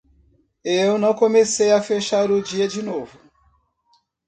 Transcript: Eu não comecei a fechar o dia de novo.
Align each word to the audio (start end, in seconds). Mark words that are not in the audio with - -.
Eu 0.65 0.97
não 0.97 1.13
comecei 1.13 1.71
a 1.71 1.79
fechar 1.79 2.31
o 2.31 2.41
dia 2.41 2.67
de 2.67 2.81
novo. 2.81 3.19